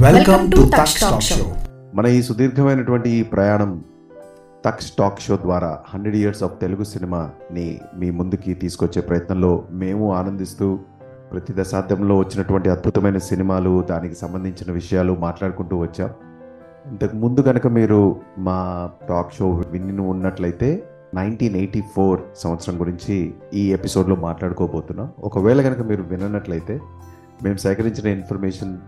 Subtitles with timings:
[0.00, 1.44] Welcome to talk show
[1.94, 3.82] మన ఈ సుదీర్ఘమైనటువంటి ఈ ప్రయాణం
[4.64, 10.78] తక్ష టాక్ షో ద్వారా హండ్రెడ్ ఇయర్స్ ఆఫ్ తెలుగు సినిమాని మీ ముందుకి తీసుకొచ్చే ప్రయత్నంలో మేము ఆనందిస్తూ
[11.32, 16.10] ప్రతి దశాబ్దంలో వచ్చినటువంటి అద్భుతమైన సినిమాలు దానికి సంబంధించిన విషయాలు మాట్లాడుకుంటూ వచ్చాం.
[16.90, 20.82] ఇంతకు ముందు కనుక మీరు మా టాక్ షో విని ఉన్నట్లయితే
[21.14, 25.08] నైన్టీన్ ఎయిటీ ఫోర్ సంవత్సరం గురించి ఈ ఎపిసోడ్లో మాట్లాడుకోబోతున్నాం.
[25.18, 26.80] ఒకవేళ కనుక మీరు విననట్లయితే
[27.42, 28.78] మేము సేకరించిన ఇన్ఫర్మేషన్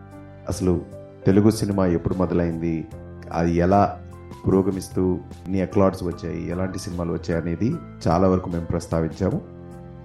[0.49, 2.89] అసలు తెలుగు సినిమా ఎప్పుడు మొదలైంది?
[3.33, 4.01] అది ఎలా
[4.47, 6.51] పురోగమిస్తూ ఎన్ని అక్లాడ్స్ వచ్చాయి?
[6.51, 7.75] ఎలాంటి సినిమాలు వచ్చాయి అనేది
[8.09, 9.41] చాలా వరకు మేము ప్రస్తావించాము.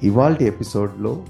[0.03, 1.23] ఇవాళ ఎపిసోడ్లో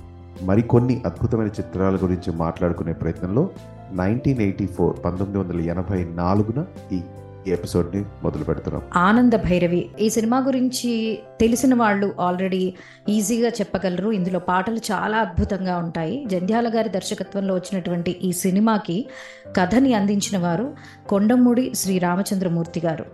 [0.44, 3.50] మరికొన్ని అద్భుతమైన చిత్రాల గురించి మాట్లాడుకునే ప్రయత్నంలో
[3.92, 7.02] నైన్టీన్ ఎయిటీ ఫోర్ పంతొమ్మిది వందల ఎనభై నాలుగున ఈ
[7.48, 8.84] ఈ ఎపిసోడ్ని మొదలు పెడుతున్నాం.
[8.96, 12.74] ఆనంద భైరవి ఈ సినిమా గురించి తెలిసిన వాళ్ళు ఆల్రెడీ
[13.10, 14.12] ఈజీగా చెప్పగలరు.
[14.12, 16.26] ఇందులో పాటలు చాలా అద్భుతంగా ఉంటాయి.
[16.26, 19.08] జంధ్యాల గారి దర్శకత్వంలో వచ్చినటువంటి ఈ సినిమాకి
[19.56, 20.74] కథని అందించిన వారు
[21.10, 23.06] కొండమూడి శ్రీ రామచంద్రమూర్తి గారు.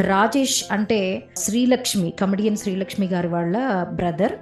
[0.00, 4.32] రాజేష్ అంటే శ్రీలక్ష్మి కమెడియన్ శ్రీలక్ష్మి గారి వాళ్ళ బ్రదర్.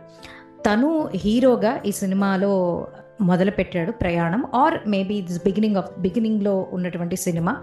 [0.66, 2.86] తను హీరోగా ఈ సినిమాలో
[3.20, 7.56] మొదలుపెట్టాడు ప్రయాణం or maybe this beginning of బిగినింగ్లో ఉన్నటువంటి సినిమా.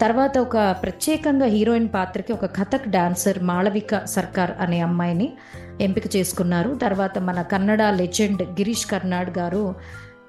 [0.00, 5.32] తర్వాత ఒక ప్రత్యేకంగా హీరోయిన్ పాత్రకి ఒక కథక్ డాన్సర్ మాళవిక సర్కార్ అనే అమ్మాయిని
[5.80, 6.78] ఎంపిక చేసుకున్నారు.
[6.82, 9.74] తర్వాత మన కన్నడ లెజెండ్ గిరీష్ కర్నాడ్ గారు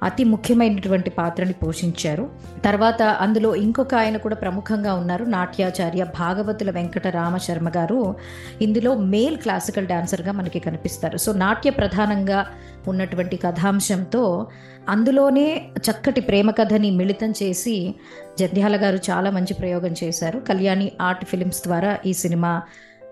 [0.03, 2.29] అతి ముఖ్యమైనటువంటి పాత్రని పోషించారు.
[2.65, 8.15] తర్వాత అందులో ఇంకొక ఆయన కూడా ప్రముఖంగా ఉన్నారు నాట్యాచార్య భాగవతుల వెంకట రామశర్మ గారు.
[8.61, 11.17] ఇందులో మేల్ క్లాసికల్ డాన్సర్గా మనకి కనిపిస్తారు.
[11.17, 12.45] సో నాట్య ప్రధానంగా
[12.87, 14.47] ఉన్నటువంటి కథాంశంతో
[14.89, 17.95] అందులోనే చక్కటి ప్రేమ కథని మిళితం చేసి
[18.39, 20.39] జంధ్యాల గారు చాలా మంచి ప్రయోగం చేశారు.
[20.39, 22.61] కళ్యాణి ఆర్ట్ ఫిలిమ్స్ ద్వారా ఈ సినిమా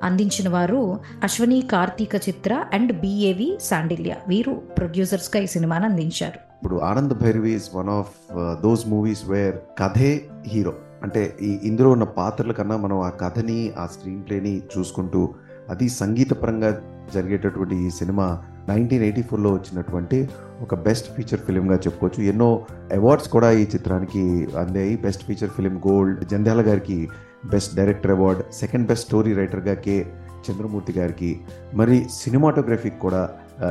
[0.04, 4.16] అందించిన వారు Ashwini Karthika Chitra and B A V Sandilya.
[4.28, 6.45] వీరు ప్రొడ్యూసర్స్గా ఈ సినిమాను అందించారు.
[6.56, 8.14] ఇప్పుడు Anand Bhairavi is one of
[8.64, 13.86] those movies where కథే హీరో అంటే ఈ ఇందులో ఉన్న పాత్రల కన్నా మనం ఆ కథని ఆ
[13.86, 15.30] స్క్రీన్ ప్లేని చూసుకుంటూ
[15.70, 16.82] అది సంగీతపరంగా
[17.14, 20.30] జరిగేటటువంటి ఈ సినిమా నైన్టీన్ ఎయిటీ ఫోర్లో వచ్చినటువంటి
[20.62, 22.24] ఒక బెస్ట్ ఫీచర్ ఫిలింగా చెప్పుకోవచ్చు.
[22.24, 24.98] ఎన్నో అవార్డ్స్ కూడా ఈ చిత్రానికి అందాయి.
[24.98, 27.10] Best feature film gold Jandhyala గారికి
[27.46, 30.06] best director award second best story రైటర్గా కె
[30.46, 31.40] చంద్రమూర్తి గారికి
[31.74, 33.30] మరి సినిమాటోగ్రఫీకి కూడా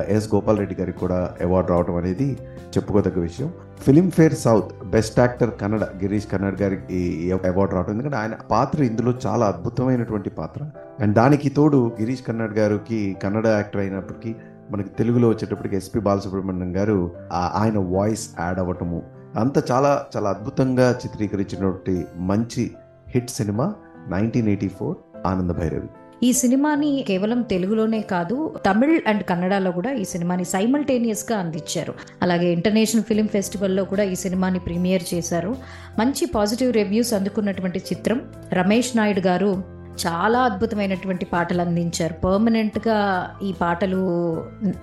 [0.09, 3.53] ఎస్ గోపాల్ రెడ్డి గారికి కూడా అవార్డు రావడం అనేది చెప్పుకోదగ్గ విషయం.
[3.79, 9.47] Filmfare south best actor Kannada Girish Karnad గారికి అవార్డు రావడం ఎందుకంటే ఆయన పాత్ర ఇందులో చాలా
[9.47, 10.65] అద్భుతమైనటువంటి పాత్ర.
[11.01, 14.37] అండ్ దానికి తోడు గిరీష్ కన్నడ్ గారికి కన్నడ యాక్టర్ అయినప్పటికీ
[14.71, 19.03] మనకి తెలుగులో వచ్చేటప్పటికి ఎస్పి బాలసుబ్రహ్మణ్యం గారు ఆ- ఆయన వాయిస్ యాడ్ అవ్వటము.
[19.37, 22.71] అంత చాలా చాలా అద్భుతంగా చిత్రీకరించినటువంటి మంచి
[23.09, 23.75] hit cinema
[24.09, 24.97] nineteen eighty four
[25.27, 25.89] Ananda Bhairavi.
[26.25, 31.95] ఈ సినిమాని కేవలం తెలుగులోనే కాదు తమిళ్ అండ్ కన్నడలో కూడా ఈ సినిమాని సైమల్టేనియస్గా అందించారు.
[32.23, 35.57] అలాగే ఇంటర్నేషనల్ ఫిలిం ఫెస్టివల్లో కూడా ఈ సినిమాని ప్రీమియర్ చేశారు.
[35.99, 38.21] మంచి పాజిటివ్ రివ్యూస్ అందుకున్నటువంటి చిత్రం.
[38.53, 39.65] రమేష్ నాయుడు గారు
[40.07, 42.15] చాలా అద్భుతమైనటువంటి పాటలు అందించారు.
[42.15, 42.99] పర్మనెంట్గా
[43.43, 44.01] ఈ పాటలు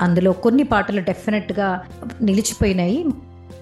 [0.01, 1.81] అందులో కొన్ని పాటలు డెఫినెట్గా
[2.21, 3.05] నిలిచిపోయినాయి.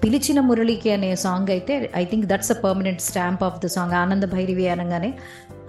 [0.04, 4.24] పిలిచిన మురళికి అనే సాంగ్ అయితే I think that's a permanent stamp of the song Ananda
[4.24, 5.14] Bhairavi అనగానే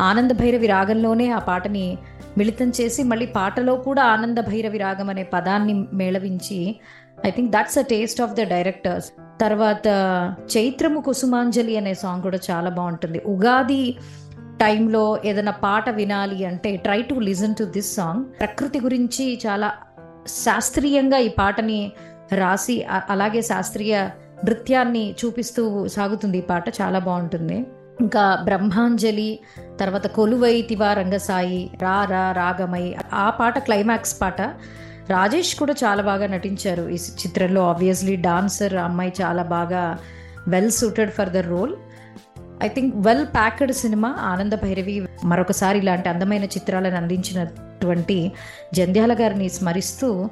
[0.02, 1.98] ఆనంద భైరవి రాగంలోనే ఆ పాటని
[2.38, 6.80] మిళితం చేసి మళ్ళీ పాటలో కూడా ఆనంద భైరవి రాగం అనే పదాన్ని మేళవించి
[7.28, 9.12] I think that's a taste of the director's
[9.42, 9.88] తర్వాత
[10.58, 13.22] చైత్రము కుసుమాంజలి అనే సాంగ్ కూడా చాలా బాగుంటుంది.
[13.26, 13.96] ఉగాది
[14.62, 19.72] టైంలో ఏదైనా పాట వినాలి అంటే try to listen to this song ప్రకృతి గురించి చాలా
[20.28, 21.92] శాస్త్రీయంగా ఈ పాటని
[22.34, 24.10] రాసి అలాగే శాస్త్రీయ
[24.46, 26.70] నృత్యాన్ని చూపిస్తూ సాగుతుంది ఈ పాట.
[26.70, 27.66] చాలా బాగుంటుంది.
[28.02, 29.40] ఇంకా బ్రహ్మాంజలి
[29.80, 32.96] తర్వాత కొలువైతివా రంగసాయి రా రా రాగమై.
[33.14, 34.42] ఆ పాట క్లైమాక్స్ పాట.
[35.10, 36.90] రాజేష్ కూడా చాలా బాగా నటించారు.
[36.90, 39.98] ఈ చిత్రంలో ఆబ్వియస్లీ డాన్సర్ అమ్మాయి చాలా బాగా
[40.48, 41.76] well suited for the role
[42.64, 48.32] I think well packed cinema Ananda Bhairavi మరొకసారి ఇలాంటి అందమైన చిత్రాలను అందించినటువంటి
[48.74, 50.30] జంధ్యాల గారిని స్మరిస్తూ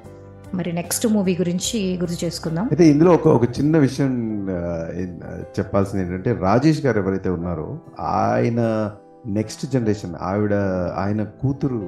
[0.58, 2.66] మరి నెక్స్ట్ మూవీ గురించి గుర్తు చేసుకుందాం.
[2.74, 4.14] అయితే ఇందులో ఒక ఒక చిన్న విషయం
[5.58, 7.68] చెప్పాల్సింది ఏంటంటే రాజేష్ గారు ఎవరైతే ఉన్నారో
[8.20, 8.62] ఆయన
[9.38, 10.54] నెక్స్ట్ జనరేషన్ ఆవిడ
[11.04, 11.82] ఆయన కూతురు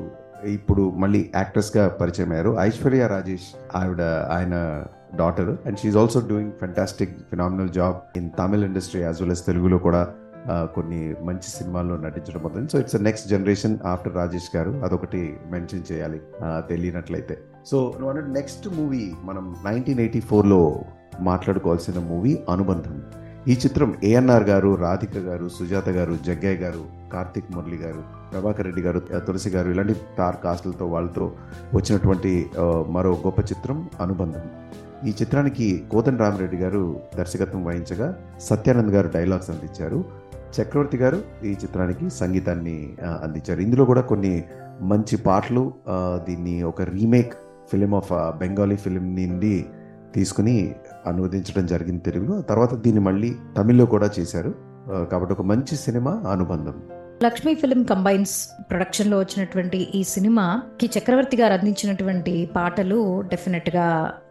[0.58, 2.52] ఇప్పుడు మళ్ళీ యాక్ట్రెస్గా పరిచయం అయ్యారు.
[2.68, 3.50] ఐశ్వర్య రాజేష్
[3.82, 4.02] ఆవిడ
[4.38, 4.56] ఆయన
[5.22, 9.80] daughter and she also doing fantastic phenomenal job in Tamil industry as well as తెలుగులో
[9.88, 10.02] కూడా
[10.76, 12.68] కొన్ని మంచి సినిమాల్లో నటించడం మొదలు.
[12.74, 14.72] So it's next generation after Rajesh garu.
[14.86, 15.22] అదొకటి
[15.56, 16.20] మెన్షన్ చేయాలి
[16.70, 17.38] తెలియనట్లయితే.
[17.70, 20.62] సో నువ్వు అన్నట్టు నెక్స్ట్ మూవీ మనం నైన్టీన్ ఎయిటీ ఫోర్లో
[21.28, 22.96] మాట్లాడుకోవాల్సిన మూవీ అనుబంధం.
[23.52, 26.82] ఈ చిత్రం ఏఎన్ఆర్ గారు రాధిక గారు సుజాత గారు జగ్గయ్య గారు
[27.14, 31.26] కార్తిక్ మురళి గారు ప్రభాకర్ రెడ్డి గారు తులసి గారు ఇలాంటి తార్ కాస్టులతో వాళ్ళతో
[31.74, 32.32] వచ్చినటువంటి
[32.96, 34.46] మరో గొప్ప చిత్రం అనుబంధం.
[35.10, 36.82] ఈ చిత్రానికి కోతన్ రామరెడ్డి గారు
[37.20, 38.08] దర్శకత్వం వహించగా
[38.50, 40.00] సత్యానంద్ గారు డైలాగ్స్ అందించారు.
[40.56, 41.20] చక్రవర్తి గారు
[41.50, 42.78] ఈ చిత్రానికి సంగీతాన్ని
[43.26, 43.60] అందించారు.
[43.68, 44.34] ఇందులో కూడా కొన్ని
[44.92, 45.64] మంచి పాటలు
[46.28, 47.34] దీన్ని ఒక remake
[47.72, 49.66] film of Bengali film నుండి
[50.16, 50.76] తీసుకుని
[51.08, 52.42] అనువదించడం జరిగింది తెలుగులో.
[52.42, 54.56] తర్వాత దీన్ని మళ్ళీ తమిళ్ళో కూడా చేశారు.
[55.12, 56.76] కాబట్టి ఒక మంచి సినిమా అనుబంధం.
[57.24, 58.36] లక్ష్మీ ఫిలిం కంబైన్స్
[58.70, 63.88] ప్రొడక్షన్లో వచ్చినటువంటి ఈ సినిమాకి చక్రవర్తి గారు అందించినటువంటి పాటలు డెఫినెట్గా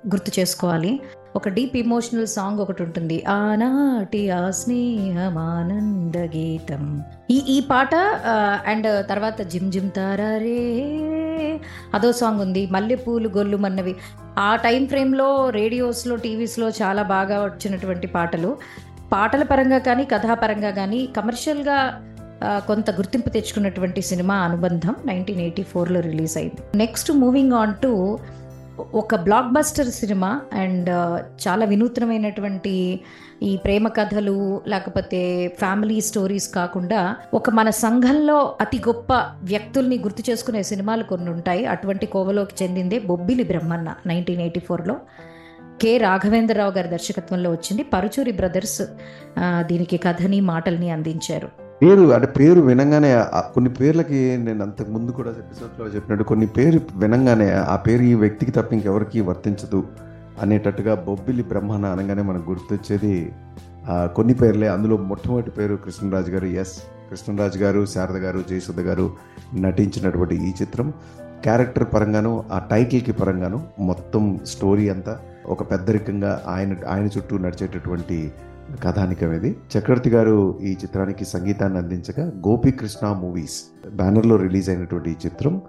[0.07, 0.93] గుర్తు చేసుకోవాలి.
[1.37, 3.25] ఒక డీప్ ఇమోషనల్ సాంగ్ ఒకటి ఉంటుంది.
[3.25, 6.85] ఆనాటి ఆ స్నేహమానంద గీతం.
[7.31, 7.95] ఈ ఈ పాట
[8.67, 10.63] అండ్ తర్వాత జిమ్ జిమ్ తారారే
[11.95, 13.95] అదో సాంగ్ ఉంది మల్లెపూలు గొల్లు మన్నవి.
[14.39, 18.59] ఆ టైం ఫ్రేమ్లో రేడియోస్లో టీవీస్లో చాలా బాగా వచ్చినటువంటి పాటలు.
[19.13, 21.79] పాటల పరంగా కానీ కథాపరంగా కానీ కమర్షియల్గా
[22.69, 26.61] కొంత గుర్తింపు తెచ్చుకున్నటువంటి సినిమా అనుబంధం నైన్టీన్ ఎయిటీ ఫోర్లో రిలీజ్ అయింది.
[26.79, 27.93] నెక్స్ట్ మూవింగ్ ఆన్ టు
[28.95, 30.91] ఒక బ్లాక్ బస్టర్ సినిమా అండ్
[31.49, 33.01] చాలా వినూత్నమైనటువంటి
[33.43, 39.13] ఈ ప్రేమ కథలు లేకపోతే ఫ్యామిలీ స్టోరీస్ కాకుండా ఒక మన సంఘంలో అతి గొప్ప
[39.43, 41.67] వ్యక్తుల్ని గుర్తు చేసుకునే సినిమాలు కొన్ని ఉంటాయి.
[41.67, 44.97] అటువంటి కోవలోకి చెందిందే బొబ్బిలి బ్రహ్మన్న నైన్టీన్ ఎయిటీ ఫోర్లో.
[45.83, 45.99] కె.
[45.99, 47.83] రాఘవేంద్రరావు గారి దర్శకత్వంలో వచ్చింది.
[47.83, 48.83] పరుచూరి బ్రదర్స్
[49.61, 51.70] దీనికి కథని మాటల్ని అందించారు.
[51.83, 53.25] పేరు అంటే పేరు వినంగానే
[53.55, 58.53] కొన్ని పేర్లకి నేను అంతకు ముందు కూడా ఎపిసోడ్లో చెప్పినట్టు కొన్ని పేరు వినంగానే ఆ పేరు ఈ వ్యక్తికి
[58.53, 59.85] తప్ప ఇంకెవరికి వర్తించదు
[60.43, 63.33] అనేటట్టుగా బొబ్బిలి బ్రహ్మణ అనగానే మనకు గుర్తొచ్చేది.
[63.91, 64.69] కొన్ని పేర్లే.
[64.69, 66.47] అందులో మొట్టమొదటి పేరు కృష్ణరాజు గారు.
[66.47, 66.79] ఎస్.
[67.11, 69.13] కృష్ణరాజు గారు శారద గారు జయసుధ గారు
[69.61, 70.93] నటించినటువంటి ఈ చిత్రం.
[71.21, 78.33] క్యారెక్టర్ పరంగాను ఆ టైటిల్కి పరంగాను మొత్తం స్టోరీ అంతా ఒక పెద్దరికంగా ఆయన ఆయన చుట్టూ నడిచేటటువంటి
[78.79, 85.63] కథానికం ఇది చక్రవర్తి గారు ఈ చిత్రానికి సంగీతాన్ని అందించగా గోపీకృష్ణ మూవీస్ బ్యానర్లో రిలీజ్ అయినటువంటి ఈ చిత్రం.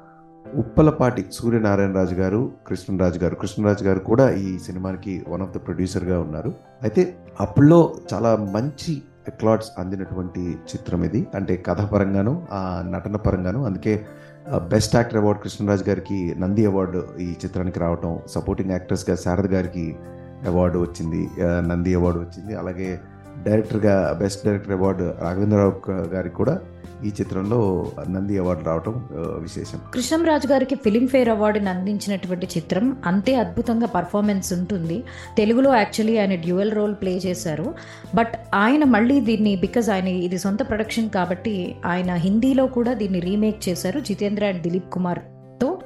[0.56, 6.20] ఉప్పలపాటి సూర్యనారాయణ రాజు గారు కృష్ణరాజు గారు కృష్ణరాజు గారు కూడా ఈ సినిమాకి వన్ ఆఫ్ ద ప్రొడ్యూసర్గా
[6.20, 6.54] ఉన్నారు.
[6.84, 11.28] అయితే అప్పుడులో చాలా మంచి అక్లాడ్స్ అందినటువంటి చిత్రం ఇది.
[11.36, 14.06] అంటే కథ పరంగాను ఆ నటన పరంగాను అందుకే
[14.56, 19.96] బెస్ట్ యాక్టర్ అవార్డు కృష్ణరాజు గారికి నంది అవార్డు ఈ చిత్రానికి రావటం సపోర్టింగ్ యాక్టర్స్గా శారద గారికి
[20.50, 21.22] అవార్డు వచ్చింది
[21.70, 22.56] నంది అవార్డు వచ్చింది.
[22.56, 23.00] అలాగే
[23.48, 25.74] డైరెక్టర్గా బెస్ట్ డైరెక్టర్ అవార్డు రాఘవేంద్రరావు
[26.16, 26.60] గారికి కూడా
[27.06, 27.60] ఈ చిత్రంలో
[28.10, 28.96] నంది అవార్డు రావటం
[29.46, 29.80] విశేషం.
[29.94, 35.04] కృష్ణంరాజు గారికి ఫిలింఫేర్ అవార్డుని అందించినటువంటి చిత్రం అంతే అద్భుతంగా పర్ఫార్మెన్స్ ఉంటుంది.
[35.38, 37.68] తెలుగులో యాక్చువల్లీ ఆయన డ్యూయల్ రోల్ ప్లే చేశారు.
[38.16, 43.70] బట్ ఆయన మళ్ళీ దీన్ని బికాజ్ ఆయన ఇది సొంత ప్రొడక్షన్ కాబట్టి ఆయన హిందీలో కూడా దీన్ని రీమేక్
[43.70, 45.20] చేశారు జితేంద్ర అండ్ దిలీప్ కుమార్.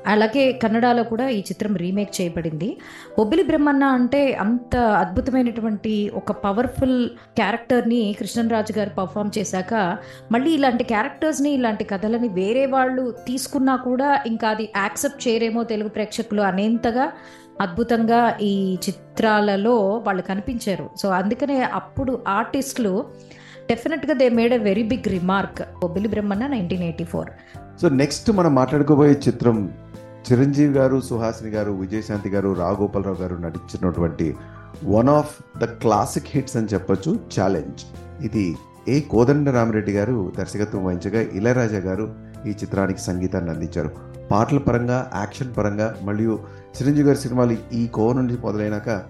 [0.05, 2.77] అలాగే కన్నడలో కూడా ఈ చిత్రం రీమేక్ చేయబడింది.
[3.17, 9.97] బొబ్బిలి బ్రహ్మన్న అంటే అంత అద్భుతమైనటువంటి ఒక పవర్ఫుల్ క్యారెక్టర్ని కృష్ణరాజు గారు పర్ఫామ్ చేశాక
[10.31, 16.41] మళ్ళీ ఇలాంటి క్యారెక్టర్స్ని ఇలాంటి కథలని వేరే వాళ్ళు తీసుకున్నా కూడా ఇంకా అది యాక్సెప్ట్ చేయరేమో తెలుగు ప్రేక్షకులు
[16.41, 17.11] అనేంతగా
[17.61, 20.89] అద్భుతంగా ఈ చిత్రాలలో వాళ్ళు కనిపించారు.
[20.97, 23.05] సో అందుకనే అప్పుడు ఆర్టిస్టులు
[23.69, 27.29] డెఫినెట్గా they made a very big remark Bobbili Brahmanna nineteen eighty four
[27.81, 29.73] so next మనం మాట్లాడుకోబోయే చిత్రం
[30.31, 34.35] చిరంజీవి గారు సుహాసిని గారు విజయశాంతి గారు రాఘోపాలరావు గారు నటించినటువంటి
[34.83, 37.81] one of the classic hits అని చెప్పొచ్చు ఛాలెంజ్
[38.25, 38.57] ఇది
[38.87, 42.15] ఏ కోదండరామరెడ్డి గారు దర్శకత్వం వహించగా ఇళయరాజా గారు
[42.47, 43.89] ఈ చిత్రానికి సంగీతాన్ని అందించారు.
[44.31, 46.39] పాటల పరంగా యాక్షన్ పరంగా మరియు
[46.77, 49.03] చిరంజీవి గారి సినిమాలు ఈ కో నుండి మొదలైనాక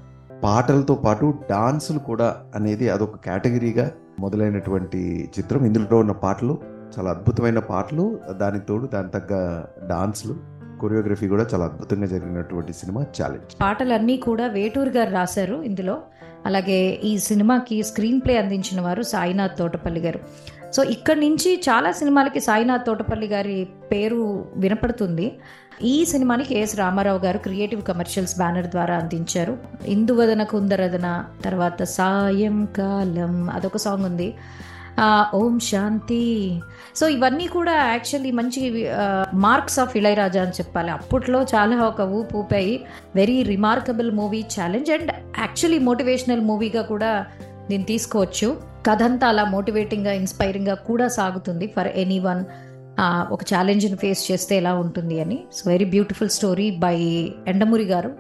[0.44, 5.66] పాటలతో పాటు డాన్సులు కూడా అనేది అదొక కేటగిరీగా మొదలైనటువంటి చిత్రం.
[5.66, 6.58] ఇందులో ఉన్న పాటలు
[6.98, 8.20] చాలా అద్భుతమైన పాటలు.
[8.32, 10.55] దానికి తోడు దాని తగ్గ డాన్స్లు.
[10.82, 13.62] కొరియోగ్రఫీ కూడా చాలా అద్భుతంగా జరిగినటువంటి సినిమా ఛాలెంజ్.
[13.62, 16.02] పాటలన్నీ కూడా వేటూరు గారు రాశారు ఇందులో.
[16.46, 20.20] అలాగే ఈ సినిమాకి స్క్రీన్ ప్లే అందించిన వారు సాయినాథ్ తోటపల్లి గారు.
[20.74, 25.40] సో ఇక్కడి నుంచి చాలా సినిమాలకి సాయినాథ్ తోటపల్లి గారి పేరు వినపడుతుంది.
[25.84, 29.58] ఈ సినిమాని కెఎస్ రామారావు గారు క్రియేటివ్ కమర్షియల్స్ బ్యానర్ ద్వారా అందించారు.
[29.86, 34.36] ఇందువదన కుందరదన తర్వాత సాయంకాలం అదొక సాంగ్ ఉంది.
[35.36, 36.60] ఓం శాంతి.
[36.96, 38.90] సో ఇవన్నీ కూడా యాక్చువల్లీ మంచి
[39.34, 40.92] మార్క్స్ ఆఫ్ ఇళయరాజా అని చెప్పాలి.
[40.92, 42.86] అప్పట్లో చాలా ఒక ఊపు ఊపాయి.
[43.16, 47.26] Very remarkable movie challenge and actually motivational మూవీగా కూడా
[47.70, 48.76] దీన్ని తీసుకోవచ్చు.
[48.88, 51.68] కథంతా అలా మోటివేటింగ్గా ఇన్స్పైరింగ్గా కూడా సాగుతుంది.
[51.76, 52.46] ఫర్ ఎనీ వన్
[53.36, 55.38] ఒక ఛాలెంజ్ని ఫేస్ చేస్తే ఎలా ఉంటుంది అని.
[55.56, 56.98] So very beautiful story by
[57.54, 58.12] Yandamoori గారు.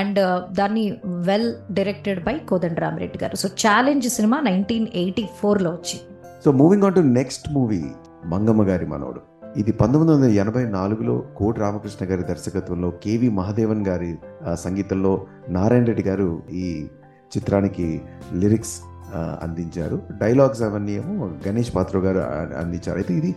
[0.00, 0.84] అండ్ uh, దాన్ని
[1.28, 3.36] well directed by Kodanda Ramareddy గారు.
[3.36, 6.04] సో ఛాలెంజ్ సినిమా నైన్టీన్ ఎయిటీ ఫోర్లో వచ్చింది.
[6.44, 7.82] So moving on to next movie
[8.34, 9.20] Mangamma Gari Manavadu.
[9.60, 14.10] ఇది పంతొమ్మిది వందల ఎనభై నాలుగులో కోటి రామకృష్ణ గారి దర్శకత్వంలో కేవి మహాదేవన్ గారి
[14.64, 15.12] సంగీతంలో
[15.56, 16.28] నారాయణ రెడ్డి గారు
[16.64, 16.66] ఈ
[17.36, 17.86] చిత్రానికి
[18.42, 18.76] లిరిక్స్
[19.44, 19.96] అందించారు.
[20.22, 22.20] డైలాగ్స్ అవన్నీ ఏమో గణేష్ పాత్ర గారు
[22.62, 22.98] అందించారు.
[23.02, 23.32] అయితే ఇది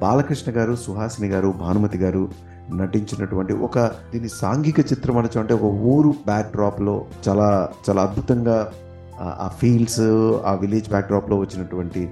[0.00, 2.28] బాలకృష్ణ గారు సుహాసిని గారు భానుమతి గారు
[2.74, 3.78] నటించినటువంటి ఒక
[4.12, 8.72] దీని సాంఘిక చిత్రం అనొచ్చు అంటే ఒక ఊరు బ్యాక్ డ్రాప్లో చాలా చాలా అద్భుతంగా
[9.20, 10.00] ఆ- ఫీల్డ్స్
[10.46, 12.10] ఆ విలేజ్ బ్యాక్ డ్రాప్లో వచ్చినటువంటి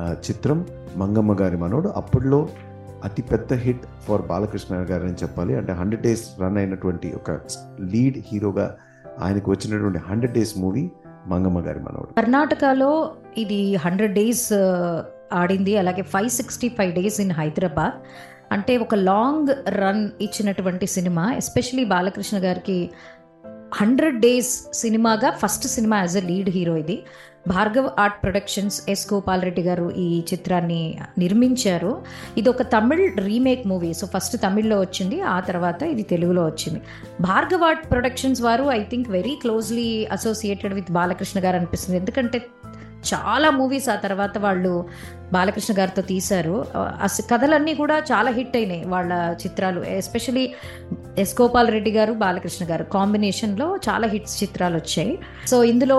[0.00, 1.88] చిత్రం మంగమ్మ గారి మనోడు.
[1.88, 2.48] అప్పట్లో
[3.04, 5.56] అతి పెద్ద హిట్ ఫర్ బాలకృష్ణ గారు అని చెప్పాలి.
[5.56, 7.30] అంటే హండ్రెడ్ డేస్ రన్ అయినటువంటి ఒక
[7.80, 8.76] లీడ్ హీరోగా
[9.22, 10.90] ఆయనకు వచ్చినటువంటి హండ్రెడ్ డేస్ మూవీ
[11.26, 12.14] మంగమ్మ గారి మనోడు.
[12.14, 14.52] కర్ణాటకలో ఇది హండ్రెడ్ డేస్
[15.32, 15.78] ఆడింది.
[15.78, 17.92] అలాగే five sixty five days in Hyderabad
[18.52, 22.90] అంటే ఒక లాంగ్ రన్ ఇచ్చినటువంటి సినిమా ఎస్పెషలీ బాలకృష్ణ గారికి
[23.74, 27.02] హండ్రెడ్ డేస్ సినిమాగా ఫస్ట్ సినిమా యాజ్ ఎ లీడ్ హీరో ఇది.
[27.48, 32.02] Bhargav art productions S Gopal Reddy గారు ఈ చిత్రాన్ని నిర్మించారు.
[32.36, 36.82] ఇది ఒక Tamil remake movie so first తమిళ్ళో వచ్చింది ఆ తర్వాత ఇది తెలుగులో వచ్చింది.
[37.20, 41.98] భార్గవ్ ఆర్ట్ ప్రొడక్షన్స్ వారు I think very closely associated with Balakrishna గారు అనిపిస్తుంది.
[41.98, 42.46] ఎందుకంటే
[43.14, 44.88] చాలా మూవీస్ ఆ తర్వాత వాళ్ళు
[45.32, 46.66] బాలకృష్ణ గారితో తీశారు.
[47.30, 49.80] కథలన్నీ కూడా చాలా హిట్ అయినాయి వాళ్ళ చిత్రాలు.
[49.80, 50.54] ఎస్పెషలీ
[51.18, 55.18] ఎస్ గోపాల్ రెడ్డి గారు బాలకృష్ణ గారు కాంబినేషన్లో చాలా హిట్స్ చిత్రాలు వచ్చాయి.
[55.46, 55.98] సో ఇందులో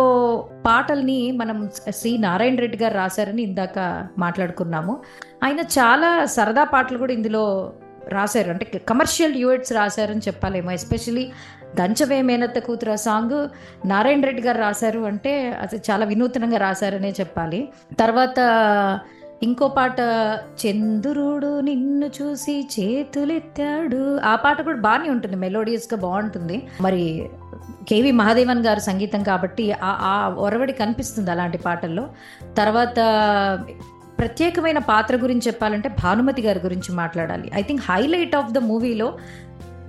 [0.66, 5.00] పాటల్ని మనం సి నారాయణ రెడ్డి గారు రాశారని ఇందాక మాట్లాడుకున్నాము.
[5.44, 7.74] ఆయన చాలా సరదా పాటలు కూడా ఇందులో
[8.08, 8.50] రాశారు.
[8.50, 10.72] అంటే కమర్షియల్ డ్యూయట్స్ రాశారని చెప్పాలేమో.
[10.72, 11.32] ఎస్పెషలీ
[11.79, 13.50] దంచవే మేనత్త కూతురు సాంగ్?
[13.88, 17.69] నారాయణ రెడ్డి గారు రాశారు అంటే అది చాలా వినూత్నంగా రాశారనే చెప్పాలి.
[18.00, 18.39] తర్వాత
[19.43, 20.00] ఇంకో పాట
[20.65, 26.67] చంద్రుడు నిన్ను చూసి చేతులెత్తాడు ఆ పాట కూడా బాగానే ఉంటుంది మెలోడియస్గా బాగుంటుంది.
[26.81, 27.29] మరి
[27.89, 32.10] కేవి మహాదేవన్ గారు సంగీతం కాబట్టి ఆ ఆ ఒరవడి కనిపిస్తుంది అలాంటి పాటల్లో.
[32.57, 32.96] తర్వాత
[34.19, 37.51] ప్రత్యేకమైన పాత్ర గురించి చెప్పాలంటే భానుమతి గారి గురించి మాట్లాడాలి.
[37.55, 39.17] I think highlight of the మూవీలో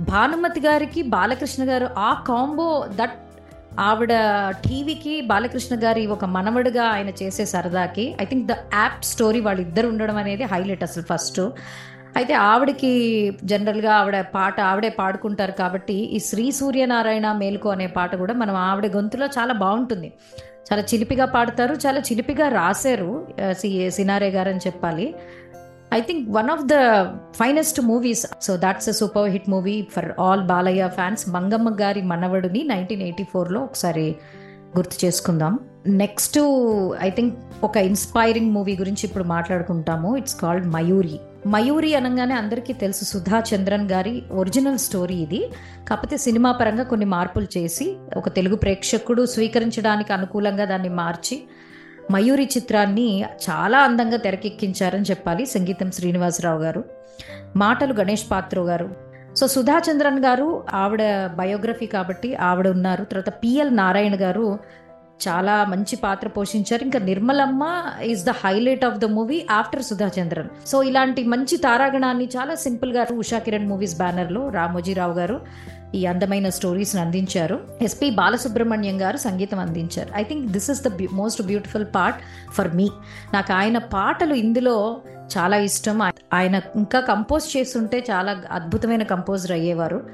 [0.00, 3.16] భానుమతి గారికి బాలకృష్ణ గారు ఆ కాంబో దట్
[3.78, 4.12] ఆవిడ
[4.50, 10.16] టీవీకి బాలకృష్ణ గారి ఒక మనవడుగా ఆయన చేసే సరదాకి I think the app story వాళ్ళిద్దరు ఉండడం
[10.16, 11.40] అనేది హైలైట్ అసలు ఫస్ట్
[12.16, 12.92] అయితే ఆవిడకి
[13.44, 18.86] జనరల్గా ఆవిడ పాట ఆవిడే పాడుకుంటారు కాబట్టి ఈ శ్రీ సూర్యనారాయణ మేలుకో అనే పాట కూడా మనం ఆవిడ
[18.96, 20.12] గొంతులో చాలా బాగుంటుంది.
[20.70, 25.14] చాలా చిలిపిగా పాడతారు చాలా చిలిపిగా రాశారు సి సినారే గారు అని చెప్పాలి.
[25.96, 26.74] I think one of the
[27.38, 32.62] finest movies so that's a super hit movie for all Balayya fans Mangamma Gari మనవడుని
[32.64, 34.16] nineteen eighty ఫోర్లో ఒకసారి
[34.76, 35.58] గుర్తు చేసుకుందాం.
[35.86, 36.38] నెక్స్ట్
[37.00, 40.16] ఐ థింక్ ఒక ఇన్స్పైరింగ్ మూవీ గురించి ఇప్పుడు మాట్లాడుకుంటాము.
[40.16, 45.40] ఇట్స్ కాల్డ్ మయూరి మయూరి అనగానే అందరికీ తెలుసు సుధా చంద్రన్ గారి ఒరిజినల్ స్టోరీ ఇది.
[45.88, 51.36] కాకపోతే సినిమా పరంగా కొన్ని మార్పులు చేసి ఒక తెలుగు ప్రేక్షకుడు స్వీకరించడానికి అనుకూలంగా దాన్ని మార్చి
[52.10, 56.84] మయూరి చిత్రాన్ని చాలా అందంగా తెరకెక్కించారని చెప్పాలి సంగీతం శ్రీనివాసరావు గారు.
[57.56, 58.88] మాటలు గణేష్ పాత్రో గారు.
[59.36, 63.04] సో సుధా చంద్రన్ గారు ఆవిడ బయోగ్రఫీ కాబట్టి ఆవిడ ఉన్నారు.
[63.04, 64.58] తర్వాత పిఎల్ నారాయణ గారు
[65.28, 66.84] చాలా మంచి పాత్ర పోషించారు.
[66.84, 72.28] ఇంకా Nirmalamma is the highlight of the movie after Sudha Chandran so ఇలాంటి మంచి తారాగణాన్ని
[72.36, 75.40] చాలా సింపుల్గా ఉషా కిరణ్ మూవీస్ బ్యానర్లో రామోజీరావు గారు
[75.94, 77.60] ఈ అందమైన స్టోరీస్ని అందించారు.
[77.82, 80.08] ఎస్పి బాలసుబ్రహ్మణ్యం గారు సంగీతం అందించారు.
[80.16, 82.18] I think this is the most beautiful part
[82.52, 82.90] for me
[83.34, 85.00] నాకు ఆయన పాటలు ఇందులో
[85.38, 86.02] చాలా ఇష్టం.
[86.32, 90.06] ఆయన ఇంకా కంపోజ్ చేస్తుంటే చాలా అద్భుతమైన కంపోజర్ అయ్యేవారు.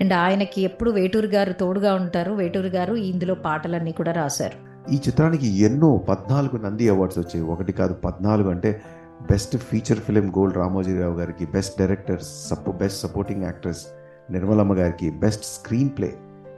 [0.00, 2.32] అండ్ ఆయనకి ఎప్పుడు వేటూరు గారు తోడుగా ఉంటారు.
[2.32, 4.68] వేటూరు గారు ఇందులో పాటలన్నీ కూడా రాశారు.
[4.92, 7.46] ఈ చిత్రానికి ఎన్నో పద్నాలుగు నంది అవార్డ్స్ వచ్చాయి.
[7.46, 8.82] ఒకటి కాదు పద్నాలుగు అంటే
[9.30, 13.86] best feature film gold Ramoji Rao గారికి best director suppo best supporting actress
[14.30, 16.08] Nirmalamma గారికి బెస్ట్ స్క్రీన్ ప్లే.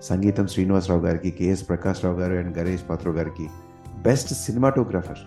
[0.03, 3.47] సంగీతం శ్రీనివాసరావు గారికి కేఎస్ ప్రకాష్ రావు గారు అండ్ గణేష్ పాత్రో గారికి
[4.07, 5.21] బెస్ట్ సినిమాటోగ్రాఫర్.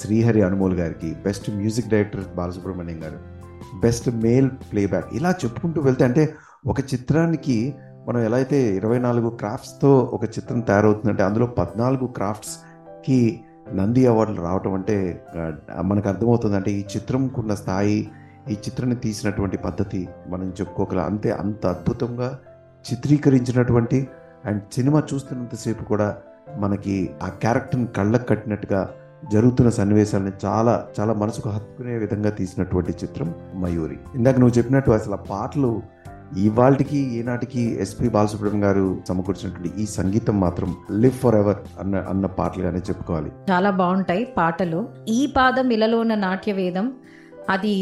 [0.00, 3.18] శ్రీహరి అనుమోల్ గారికి బెస్ట్ మ్యూజిక్ డైరెక్టర్ బాలసుబ్రహ్మణ్యం గారు.
[3.80, 5.08] Best male playback.
[5.14, 6.24] ఇలా చెప్పుకుంటూ వెళ్తే అంటే
[6.66, 7.74] ఒక చిత్రానికి
[8.08, 13.40] మనం ఎలా అయితే ఇరవై నాలుగు క్రాఫ్ట్స్తో ఒక చిత్రం తయారవుతుందంటే అందులో పద్నాలుగు క్రాఫ్ట్స్కి
[13.72, 14.96] నంది అవార్డులు రావటం అంటే
[15.82, 17.98] మనకు అర్థమవుతుంది అంటే ఈ చిత్రంకున్న స్థాయి
[18.50, 21.00] ఈ చిత్రాన్ని తీసినటువంటి పద్ధతి మనం చెప్పుకోగల.
[21.00, 22.38] అంతే అంత అద్భుతంగా
[22.92, 24.08] చిత్రీకరించినటువంటి
[24.44, 26.16] అండ్ సినిమా చూస్తున్నంతసేపు కూడా
[26.56, 28.90] మనకి ఆ క్యారెక్టర్ని కళ్ళకు కట్టినట్టుగా
[29.32, 33.98] జరుగుతున్న సన్నివేశాలని చాలా చాలా మనసుకు హత్తుకునే విధంగా తీసినటువంటి చిత్రం మయూరి.
[34.14, 35.82] ఇందాక నువ్వు చెప్పినట్టు అసలు ఆ పాటలు
[36.36, 42.78] ఇవాళకి ఈనాటికి ఎస్పి బాలసుబ్రహ్మణ్యం గారు సమకూర్చినటువంటి ఈ సంగీతం మాత్రం లివ్ ఫర్ ఎవర్ అన్న అన్న పాటలుగానే
[42.78, 43.32] చెప్పుకోవాలి.
[43.50, 44.88] చాలా బాగుంటాయి పాటలు.
[45.08, 46.92] ఈ పాదం ఇలలోన నాట్య వేదం
[47.50, 47.74] అది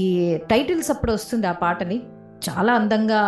[0.50, 2.02] టైటిల్స్ అప్పుడు వస్తుంది ఆ పాటని.
[2.50, 3.21] చాలా అందంగా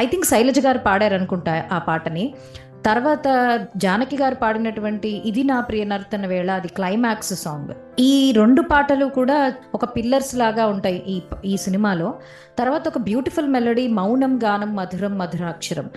[0.00, 2.34] ఐ థింక్ శైలజ గారు పాడారు అనుకుంటా ఆ పాటని.
[2.86, 3.24] తర్వాత
[3.76, 8.00] జానకి గారు పాడినటువంటి ఇది నా ప్రియ నర్తన వేళ అది క్లైమాక్స్ సాంగ్.
[8.00, 12.14] ఈ రెండు పాటలు కూడా ఒక పిల్లర్స్ లాగా ఉంటాయి ఈ ఈ సినిమాలో.
[12.58, 15.90] తర్వాత ఒక బ్యూటిఫుల్ మెలడీ మౌనం గానం మధురం మధురాక్షరం.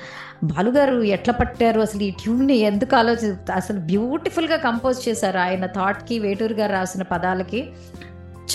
[0.43, 2.55] బాలుగారు ఎట్లా పట్టారు అసలు ఈ ట్యూన్ని?
[2.55, 7.69] ఎందుకు ఆలోచి అసలు బ్యూటిఫుల్గా కంపోజ్ చేశారు ఆయన థాట్కి వేటూరు గారు రాసిన పదాలకి.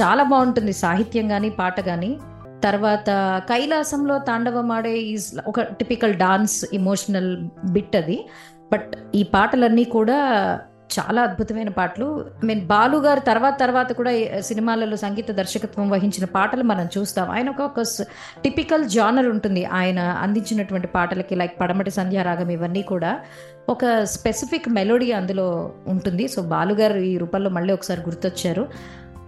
[0.02, 2.18] చాలా బాగుంటుంది సాహిత్యం కానీ పాట కానీ
[2.64, 3.10] తర్వాత
[3.48, 8.28] కైలాసంలో తాండవమాడే ఈజ్ ఒక టిపికల్ డాన్స్ ఇమోషనల్ బిట్ అది.
[8.72, 10.16] బట్ ఈ పాటలన్నీ కూడా
[11.00, 12.30] చాలా అద్భుతమైన పాటలు.
[12.44, 17.30] ఐ మీన్ బాలు గారు తర్వాత తర్వాత కూడా సినిమాలలో సంగీత దర్శకత్వం వహించిన పాటలు మనం చూస్తాం.
[17.30, 17.82] ఆయన ఒక ఒక
[18.44, 19.64] టిపికల్ జానర్ ఉంటుంది.
[19.64, 23.20] ఆయన అందించినటువంటి పాటలకి లైక్ పడమటి సంధ్యారాగం ఇవన్నీ కూడా.
[23.68, 26.28] ఒక స్పెసిఫిక్ మెలోడీ అందులో ఉంటుంది.
[26.28, 28.68] సో బాలుగారు ఈ రూపంలో మళ్ళీ ఒకసారి గుర్తొచ్చారు.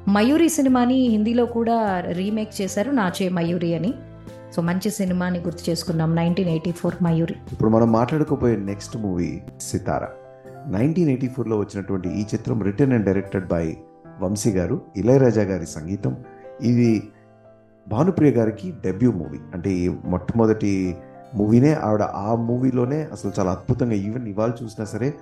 [0.08, 3.94] మయూరి సినిమాని హిందీలో కూడా రీమేక్ చేశారు నాచే మయూరి అని.
[4.56, 7.34] సో మంచి సినిమాని గుర్తు చేసుకున్నాం నైన్టీన్ ఎయిటీ ఫోర్ మయూరి.
[7.52, 10.08] ఇప్పుడు మనం మాట్లాడుకోబోయే next movie Sitara.
[10.66, 13.76] Nineteen eighty ఫోర్లో వచ్చినటువంటి ఈ చిత్రం written and directed by
[14.20, 16.16] Vamsi గారు ఇళయరాజా గారి సంగీతం.
[16.62, 17.02] ఇది
[17.88, 20.96] భానుప్రియ గారికి డెబ్యూ మూవీ అంటే ఈ మొట్టమొదటి
[21.34, 25.14] మూవీనే ఆవిడ ఆ మూవీలోనే అసలు చాలా అద్భుతంగా ఈవెన్ ఇవాళ చూసినా సరే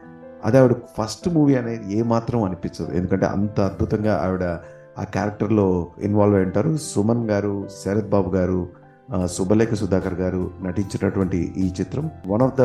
[0.45, 2.93] అది ఆవిడ ఫస్ట్ మూవీ అనేది ఏమాత్రం అనిపించదు.
[2.93, 4.45] ఎందుకంటే అంత అద్భుతంగా ఆవిడ
[4.99, 6.77] ఆ క్యారెక్టర్లో ఇన్వాల్వ్ అయి ఉంటారు.
[6.77, 8.69] సుమన్ గారు శరత్ బాబు గారు
[9.27, 12.63] సుబ్బలేఖ సుధాకర్ గారు నటించినటువంటి ఈ చిత్రం one of the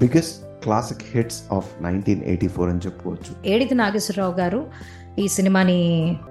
[0.00, 3.48] biggest classic hits of nineteen eighty four అని చెప్పుకోవచ్చు.
[3.48, 4.66] ఏడిది నాగేశ్వరరావు గారు
[5.18, 5.80] ఈ సినిమాని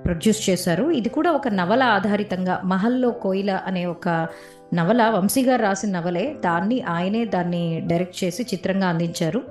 [0.05, 0.85] ప్రొడ్యూస్ చేశారు.
[0.91, 4.27] ఇది కూడా ఒక నవల ఆధారితంగా మహల్లో కోయిల అనే ఒక
[4.73, 6.35] నవల వంశీ గారు రాసిన నవలే.
[6.45, 9.43] దాన్ని ఆయనే దాన్ని డైరెక్ట్ చేసి చిత్రంగా అందించారు.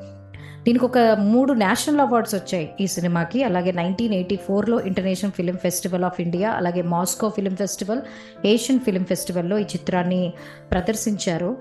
[0.66, 3.45] దీనికి ఒక మూడు నేషనల్ అవార్డ్స్ వచ్చాయి ఈ సినిమాకి.
[3.45, 8.00] అలాగే నైన్టీన్ ఎయిటీ ఫోర్లో international film festival of India అలాగే Moscow film festival
[8.47, 10.33] Asian film ఫెస్టివల్లో ఈ చిత్రాన్ని
[10.71, 11.57] ప్రదర్శించారు.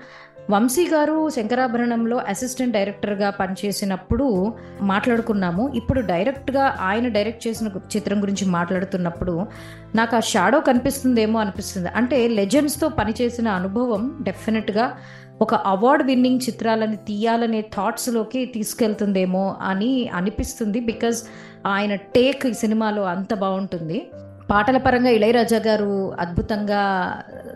[0.50, 5.72] వంశీ గారు శంకరాభరణంలో అసిస్టెంట్ డైరెక్టర్గా పనిచేసినప్పుడు మాట్లాడుకున్నాము.
[5.74, 7.66] ఇప్పుడు డైరెక్ట్గా ఆయన డైరెక్ట్ చేసిన
[7.96, 9.46] చిత్రం గురించి మాట్లాడుతున్నప్పుడు
[9.94, 11.88] నాకు ఆ షాడో కనిపిస్తుందేమో అనిపిస్తుంది.
[11.88, 14.96] అంటే లెజెండ్స్తో పనిచేసిన అనుభవం డెఫినెట్గా
[15.40, 21.18] ఒక అవార్డ్ విన్నింగ్ చిత్రాలని తీయాలనే థాట్స్లోకి తీసుకెళ్తుందేమో అని అనిపిస్తుంది బికాజ్
[21.66, 24.10] ఆయన టేక్ ఈ సినిమాలో అంత బాగుంటుంది.
[24.50, 26.82] పాటల పరంగా ఇళయరాజా గారు అద్భుతంగా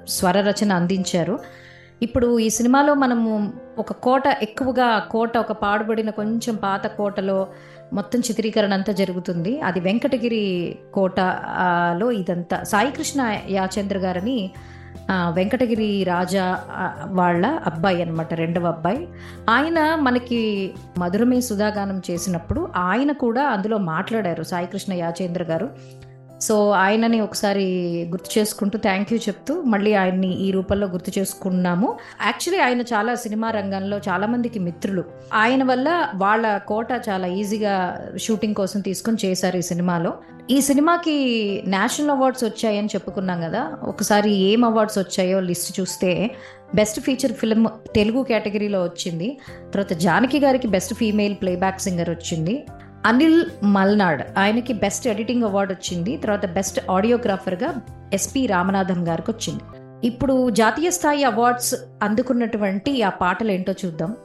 [0.08, 1.38] స్వర రచన అందించారు.
[2.02, 7.46] ఇప్పుడు ఈ సినిమాలో మనము ఒక కోట ఎక్కువగా కోట ఒక పాడుబడిన కొంచెం పాత కోటలో
[7.92, 9.60] మొత్తం చిత్రీకరణ అంతా జరుగుతుంది.
[9.60, 14.50] అది వెంకటగిరి కోటలో ఇదంతా సాయికృష్ణ యాచంద్ర గారని
[15.10, 16.60] వెంకటగిరి రాజా
[17.06, 19.08] వాళ్ళ అబ్బాయి అన్నమాట రెండవ అబ్బాయి.
[19.50, 25.70] ఆయన మనకి మధురమే సుధాగానం చేసినప్పుడు ఆయన కూడా అందులో మాట్లాడారు సాయికృష్ణ యాచేంద్ర గారు.
[26.40, 27.64] సో ఆయనని ఒకసారి
[28.10, 31.98] గుర్తు చేసుకుంటూ థ్యాంక్ యూ చెప్తూ మళ్ళీ ఆయన్ని ఈ రూపంలో గుర్తు చేసుకున్నాము.
[32.24, 35.04] యాక్చువల్లీ ఆయన చాలా సినిమా రంగంలో చాలా మందికి మిత్రులు.
[35.34, 40.14] ఆయన వల్ల వాళ్ళ కోట చాలా ఈజీగా షూటింగ్ కోసం తీసుకొని చేశారు ఈ సినిమాలో.
[40.50, 41.16] ఈ సినిమాకి
[41.66, 43.72] నేషనల్ అవార్డ్స్ వచ్చాయని చెప్పుకున్నాం కదా.
[43.82, 46.30] ఒకసారి ఏం అవార్డ్స్ వచ్చాయో లిస్ట్ చూస్తే
[46.74, 49.38] బెస్ట్ ఫీచర్ ఫిల్మ్ తెలుగు కేటగిరీలో వచ్చింది.
[49.72, 52.64] తర్వాత జానకి గారికి బెస్ట్ ఫీమేల్ ప్లేబ్యాక్ సింగర్ వచ్చింది.
[53.06, 56.16] అనిల్ మల్నాడ్ ఆయనకి బెస్ట్ ఎడిటింగ్ అవార్డు వచ్చింది.
[56.16, 57.74] తర్వాత బెస్ట్ ఆడియోగ్రాఫర్గా
[58.12, 59.60] ఎస్పి రామనాథం గారికి వచ్చింది.
[60.06, 64.16] ఇప్పుడు జాతీయ స్థాయి అవార్డ్స్ అందుకున్నటువంటి ఆ పాటలు ఏంటో చూద్దాం.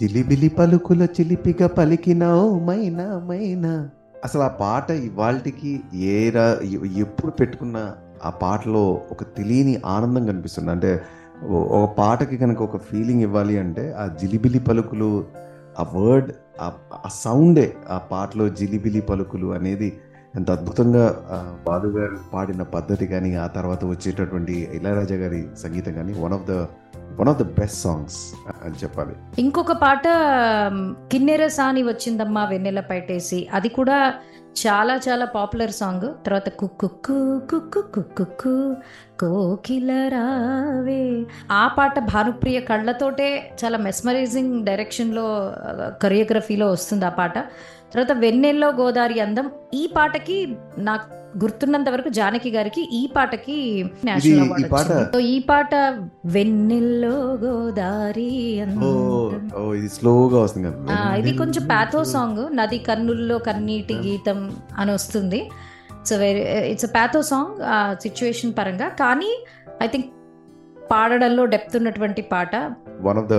[0.00, 3.88] జిలిబిలి పలుకుల చిలిపిగా పలికినావు మైనా మైనా.
[4.24, 6.30] అసలు ఆ పాట ఇవాళకి ఏ
[6.96, 7.92] ఎప్పుడు పెట్టుకున్న
[8.24, 10.70] ఆ పాటలో ఒక తెలియని ఆనందం కనిపిస్తుంది.
[10.70, 11.00] అంటే
[11.50, 15.24] ఒక పాటకి కనుక ఒక ఫీలింగ్ ఇవ్వాలి అంటే ఆ జిలిబిలి పలుకులు
[15.78, 19.88] ఆ వర్డ్ ఆ సౌండే ఆ పాటలో జిలిబిలి పలుకులు అనేది
[20.36, 21.04] ఎంత అద్భుతంగా
[21.66, 26.54] బాలు గారు పాడిన పద్ధతి కానీ ఆ తర్వాత వచ్చేటటువంటి ఇళయరాజా గారి సంగీతం కానీ one of the
[27.20, 28.18] one of the best songs
[28.64, 29.14] అని చెప్పాలి.
[29.38, 30.02] ఇంకొక పాట
[31.12, 33.98] కిన్నెర సాని వచ్చిందమ్మా వెన్నెల పైటేసి అది కూడా
[34.56, 36.24] చాలా చాలా పాపులర్ సాంగ్.
[36.24, 36.90] తర్వాత కుక్కు
[37.50, 38.76] కుక్కు కుక్కు
[39.20, 41.24] కోకిల రావే.
[41.50, 45.54] ఆ పాట భానుప్రియ కళ్ళతోటే చాలా మెస్మరైజింగ్ డైరెక్షన్లో
[46.02, 47.38] కొరియోగ్రఫీలో వస్తుంది ఆ పాట.
[47.92, 49.50] తర్వాత వెన్నెల్లో గోదావరి అందం.
[49.74, 53.56] ఈ పాటకి నాకు గుర్తున్నంత వరకు జానకి గారికి ఈ పాటకి
[54.04, 54.98] నేషనల్ అవార్డు.
[55.14, 55.72] సో ఈ పాట
[56.26, 58.28] వెన్నెల్లో గోదారి
[59.76, 64.40] ఇది స్లోగా వస్తుంది ఆ, ఇది కొంచెం ప్యాథో సాంగ్ నది కన్నుల్లో కన్నీటి గీతం
[64.78, 65.40] అని వస్తుంది.
[65.98, 67.54] It's very it's pathos song
[68.02, 68.88] situation పరంగా.
[69.00, 69.30] కానీ
[69.82, 70.08] ఐ థింక్
[70.90, 72.52] పాడడంలో డెప్త్ ఉన్నటువంటి పాట.
[73.00, 73.36] One of the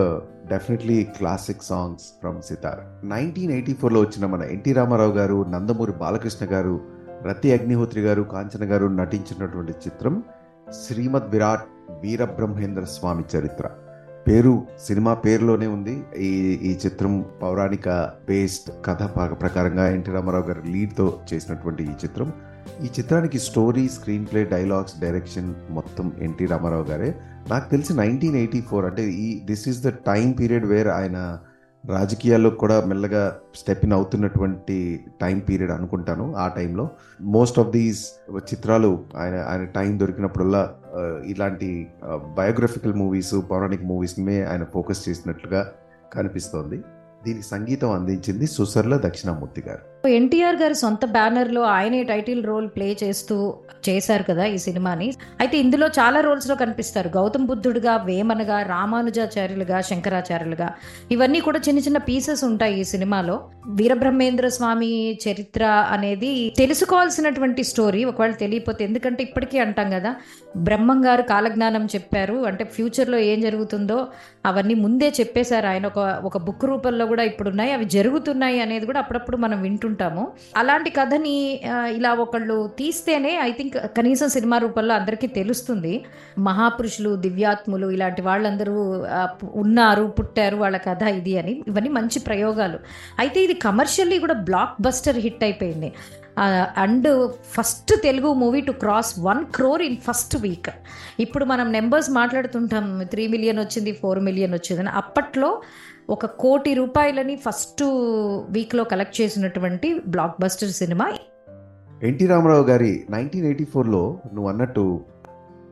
[0.49, 6.45] definitely classic songs from Sitara nineteen eighty ఫోర్లో వచ్చిన మన ఎన్టీ రామారావు గారు నందమూరి బాలకృష్ణ
[6.51, 6.75] గారు
[7.23, 10.23] రతి అగ్నిహోత్రి గారు కాంచన గారు నటించినటువంటి చిత్రం
[10.71, 11.63] శ్రీమద్ విరాట్
[12.03, 13.69] వీరబ్రహ్మేంద్ర స్వామి చరిత్ర.
[14.27, 16.03] పేరు సినిమా పేరులోనే ఉంది.
[16.17, 17.89] ఈ ఈ చిత్రం పౌరాణిక
[18.27, 19.03] బేస్డ్ కథ
[19.41, 22.33] ప్రకారంగా ఎన్టీ రామారావు గారు లీడ్తో చేసినటువంటి ఈ చిత్రం.
[22.83, 27.15] ఈ చిత్రానికి story screenplay dialogues direction మొత్తం ఎన్టీ రామారావు గారే.
[27.49, 31.39] నాకు తెలిసి నైన్టీన్ ఎయిటీ ఫోర్ అంటే ఈ this is the time period where ఆయన
[31.89, 36.89] రాజకీయాల్లో కూడా మెల్లగా స్టెప్ ఇన్ అవుతున్నటువంటి టైం పీరియడ్ అనుకుంటాను ఆ టైంలో
[37.21, 40.75] మోస్ట్ ఆఫ్ దీస్ చిత్రాలు ఆయన ఆయన టైం దొరికినప్పుడల్లా
[41.25, 41.87] ఇలాంటి
[42.37, 45.71] బయోగ్రఫికల్ మూవీస్ పౌరాణిక మూవీస్మే ఆయన ఫోకస్ చేసినట్లుగా
[46.13, 46.83] కనిపిస్తోంది.
[47.25, 49.96] దీనికి సంగీతం అందించింది సుసర్ల దక్షిణామూర్తి గారు.
[50.07, 53.53] ఎన్టీఆర్ గారి సొంత బ్యానర్లో ఆయనే టైటిల్ రోల్ ప్లే చేస్తూ
[53.89, 55.13] చేశారు కదా ఈ సినిమాని.
[55.39, 57.07] అయితే ఇందులో చాలా రోల్స్లో కనిపిస్తారు.
[57.07, 60.73] గౌతమ్ బుద్ధుడుగా వేమనగా రామానుజాచార్యులుగా శంకరాచార్యులుగా.
[61.11, 63.49] ఇవన్నీ కూడా చిన్న చిన్న పీసెస్ ఉంటాయి ఈ సినిమాలో.
[63.67, 68.03] వీరబ్రహ్మేంద్ర స్వామి చరిత్ర అనేది తెలుసుకోవాల్సినటువంటి స్టోరీ.
[68.03, 70.15] ఒకవేళ తెలియపోతే ఎందుకంటే ఇప్పటికీ అంటాం కదా
[70.57, 72.33] బ్రహ్మం గారు కాలజ్ఞానం చెప్పారు.
[72.33, 74.07] అంటే ఫ్యూచర్లో ఏం జరుగుతుందో
[74.45, 75.67] అవన్నీ ముందే చెప్పేశారు.
[75.67, 79.61] ఆయన ఒక ఒక బుక్ రూపంలో కూడా ఇప్పుడు ఉన్నాయి అవి జరుగుతున్నాయి అనేది కూడా అప్పుడప్పుడు మనం
[79.97, 80.23] ఉంటాము
[80.61, 81.35] అలాంటి కథని
[81.97, 85.93] ఇలా ఒకళ్ళు తీస్తేనే ఐ థింక్ కనీసం సినిమా రూపంలో అందరికీ తెలుస్తుంది.
[86.47, 88.75] మహాపురుషులు దివ్యాత్ములు ఇలాంటి వాళ్ళందరూ
[89.63, 91.53] ఉన్నారు పుట్టారు వాళ్ళ కథ ఇది అని.
[91.67, 92.79] ఇవన్నీ మంచి ప్రయోగాలు.
[93.23, 95.91] అయితే ఇది కమర్షియల్లీ కూడా బ్లాక్ బస్టర్ హిట్ అయిపోయింది.
[96.83, 97.09] And
[97.55, 100.71] first Telugu movie to cross one crore in first week.
[101.25, 102.85] ఇప్పుడు మనం నెంబర్స్ మాట్లాడుతుంటాం.
[103.13, 104.93] త్రీ మిలియన్ వచ్చింది ఫోర్ మిలియన్ వచ్చిందని.
[105.01, 105.51] అప్పట్లో
[106.09, 107.83] ఒక కోటి రూపాయలని ఫస్ట్
[108.49, 111.13] వీక్లో కలెక్ట్ చేసినటువంటి బ్లాక్ బస్టర్ సినిమా.
[112.03, 115.01] ఎన్టీ రామారావు గారి నైన్టీన్ ఎయిటీ ఫోర్లో నువ్వు అన్నట్టు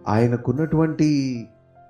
[0.07, 1.07] ఆయనకున్నటువంటి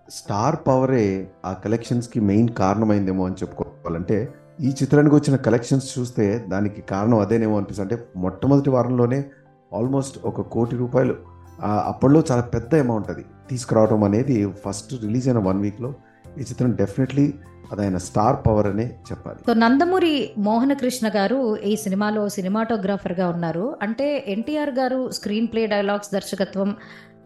[0.10, 7.20] స్టార్ పవరే ఆ కలెక్షన్స్కి మెయిన్ కారణమైందేమో అని చెప్పుకోవాలంటే ఈ చిత్రానికి వచ్చిన కలెక్షన్స్ చూస్తే దానికి కారణం
[7.20, 7.94] అదేనేమో అనిపిస్తుంది.
[7.94, 9.26] అంటే మొట్టమొదటి వారంలోనే
[9.74, 11.16] ఆల్మోస్ట్ ఒక కోటి రూపాయలు
[11.64, 15.94] అప్పట్లో చాలా పెద్ద అమౌంట్ అది తీసుకురావడం అనేది ఫస్ట్ రిలీజ్ అయిన వన్ వీక్లో
[16.38, 17.34] ఈ చిత్రం డెఫినెట్లీ
[17.72, 19.38] అదైన స్టార్ పవర్ అనే చెప్పాలి.
[19.48, 23.78] సో నందమూరి మోహన కృష్ణ గారు ఈ సినిమాలో సినిమాటోగ్రాఫర్గా ఉన్నారు.
[23.82, 26.76] అంటే ఎన్టీఆర్ గారు స్క్రీన్ ప్లే డైలాగ్స్ దర్శకత్వం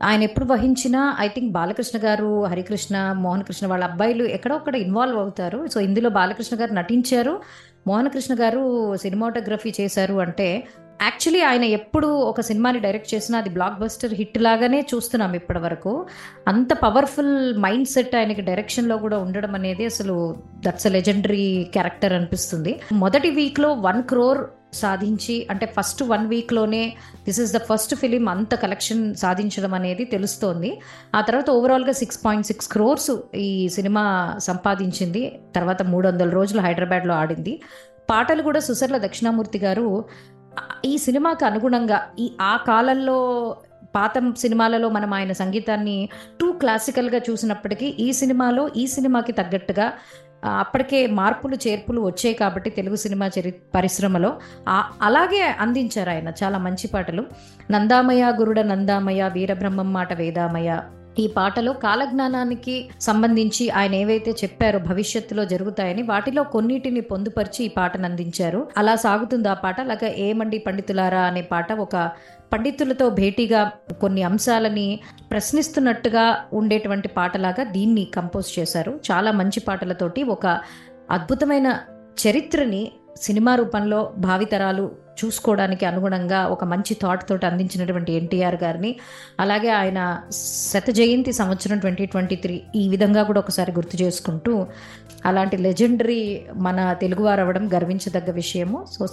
[0.03, 5.19] ఆయన ఎప్పుడు వహించినా ఐ థింక్ బాలకృష్ణ గారు హరికృష్ణ మోహన్ కృష్ణ వాళ్ళ అబ్బాయిలు ఎక్కడో ఒక్కడ ఇన్వాల్వ్
[5.19, 5.67] అవుతారు.
[5.67, 7.41] సో ఇందులో బాలకృష్ణ గారు నటించారు.
[7.87, 10.67] మోహన్ కృష్ణ గారు సినిమాటోగ్రఫీ చేశారు అంటే
[11.01, 16.05] యాక్చువల్లీ ఆయన ఎప్పుడు ఒక సినిమాని డైరెక్ట్ చేసినా అది బ్లాక్ బస్టర్ హిట్ లాగానే చూస్తున్నాం ఇప్పటి వరకు.
[16.47, 20.35] అంత పవర్ఫుల్ మైండ్ సెట్ ఆయనకి డైరెక్షన్లో కూడా ఉండడం అనేది అసలు
[20.65, 22.81] దట్స్ అ లెజెండరీ క్యారెక్టర్ అనిపిస్తుంది.
[22.93, 24.41] మొదటి వీక్లో వన్ క్రోర్
[24.73, 26.93] సాధించి అంటే first one వీక్లోనే
[27.25, 30.79] this is the first film అంత కలెక్షన్ సాధించడం అనేది తెలుస్తోంది.
[31.15, 35.39] ఆ తర్వాత ఓవరాల్గా సిక్స్ పాయింట్ సిక్స్ క్రోర్స్ ఈ సినిమా సంపాదించింది.
[35.55, 37.61] తర్వాత మూడు వందల రోజులు హైదరాబాద్లో ఆడింది.
[38.09, 40.05] పాటలు కూడా సుసర్ల దక్షిణామూర్తి గారు
[40.85, 43.17] ఈ సినిమాకి అనుగుణంగా ఈ ఆ కాలంలో
[43.95, 49.93] పాత సినిమాలలో మనం ఆయన సంగీతాన్ని టూ క్లాసికల్గా చూసినప్పటికీ ఈ సినిమాలో ఈ సినిమాకి తగ్గట్టుగా
[50.45, 54.39] అప్పటికే మార్పులు చేర్పులు వచ్చాయి కాబట్టి తెలుగు సినిమా చరి పరిశ్రమలో.
[55.01, 57.23] అలాగే అందించారు ఆయన చాలా మంచి పాటలు.
[57.71, 60.79] నందామయ గురుడ నందామయ వీరబ్రహ్మం మాట వేదామయ
[61.19, 68.61] ఈ పాటలో కాలజ్ఞానానికి సంబంధించి ఆయన ఏవైతే చెప్పారో భవిష్యత్తులో జరుగుతాయని వాటిలో కొన్నిటిని పొందుపరిచి ఈ పాటను అందించారు.
[68.77, 69.81] అలా సాగుతుంది ఆ పాట.
[69.81, 71.95] అలాగే ఏమండి పండితులారా అనే పాట ఒక
[72.53, 74.99] పండితులతో భేటీగా కొన్ని అంశాలని
[75.31, 78.93] ప్రశ్నిస్తున్నట్టుగా ఉండేటువంటి పాటలాగా దీన్ని కంపోజ్ చేశారు.
[79.11, 80.45] చాలా మంచి పాటలతోటి ఒక
[81.11, 81.67] అద్భుతమైన
[82.23, 84.91] చరిత్రని సినిమా రూపంలో భావితరాలు
[85.23, 88.95] చూసుకోవడానికి అనుగుణంగా ఒక మంచి థాట్ తోటి అందించినటువంటి ఎన్టీఆర్ గారిని
[89.39, 90.21] అలాగే ఆయన
[90.71, 94.67] శత జయంతి సంవత్సరం ట్వంటీ ట్వంటీ త్రీ ఈ విధంగా కూడా ఒకసారి గుర్తు చేసుకుంటూ
[95.25, 98.85] అలాంటి లెజెండరీ మన తెలుగువారు అవ్వడం గర్వించదగ్గ విషయము.
[98.97, 99.07] సో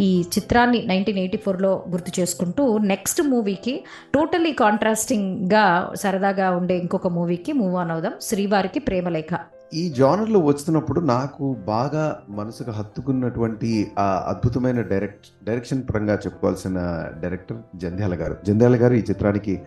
[0.00, 3.84] ఈ చిత్రాన్ని నైన్టీన్ ఎయిటీ ఫోర్లో గుర్తు చేసుకుంటూ నెక్స్ట్ మూవీకి
[4.14, 8.16] టోటలీ కాంట్రాస్టింగ్గా సరదాగా ఉండే ఇంకొక మూవీకి మూవ్ ఆన్ అవుదాం.
[8.22, 9.57] శ్రీవారికి ప్రేమలేఖ.
[9.74, 18.14] ఈ జానర్లో వస్తున్నప్పుడు నాకు బాగా మనసుకు హత్తుకున్నటువంటి ఆ అద్భుతమైన డైరెక్ట్ డైరెక్షన్ పరంగా చెప్పుకోవాల్సిన డైరెక్టర్ జంధ్యాల
[18.14, 18.36] గారు.
[18.46, 19.60] జంధ్యాల గారు ఈ చిత్రానికి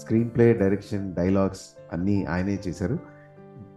[0.00, 1.60] స్క్రీన్ ప్లే డైరెక్షన్ డైలాగ్స్
[1.92, 2.98] అన్నీ ఆయనే చేశారు.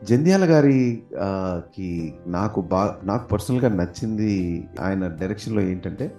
[0.03, 6.15] జంధ్యాల గారికి నాకు బా నాకు పర్సనల్గా నచ్చింది ఆయన డైరెక్షన్లో ఏంటంటే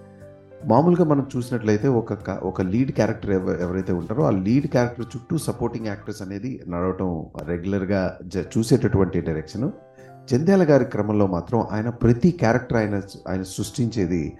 [0.65, 5.85] మామూలుగా మనం చూసినట్లయితే ఒక ఒక లీడ్ క్యారెక్టర్ ఎవ ఎవరైతే ఉంటారో ఆ లీడ్ క్యారెక్టర్ చుట్టూ సపోర్టింగ్
[5.85, 9.71] యాక్టర్స్ అనేది నడవటం రెగ్యులర్గా జ చూసేటటువంటి డైరెక్షన్
[10.31, 14.37] జంధ్యాల గారి క్రమంలో మాత్రం ఆయన ప్రతి క్యారెక్టర్ ఆయన ఆయన సృష్టించేది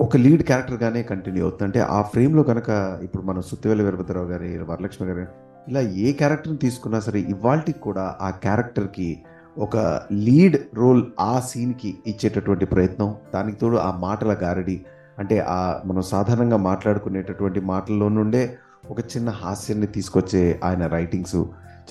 [0.00, 1.64] ఒక లీడ్ క్యారెక్టర్గానే కంటిన్యూ అవుతుంది.
[1.64, 5.26] అంటే ఆ ఫ్రేమ్లో కనుక ఇప్పుడు మనం సుత్తివేల వీరభద్రరావు గారి వరలక్ష్మి గారి
[5.68, 9.18] ఇలా ఏ క్యారెక్టర్ని తీసుకున్నా సరే ఇవాళకి కూడా ఆ క్యారెక్టర్కి
[9.58, 9.76] ఒక
[10.12, 13.14] లీడ్ రోల్ ఆ సీన్కి ఇచ్చేటటువంటి ప్రయత్నం.
[13.34, 14.84] దానికి తోడు ఆ మాటల గారడి
[15.18, 18.56] అంటే ఆ మనం సాధారణంగా మాట్లాడుకునేటటువంటి మాటల్లో నుండే
[18.90, 21.36] ఒక చిన్న హాస్యాన్ని తీసుకొచ్చే ఆయన రైటింగ్స్.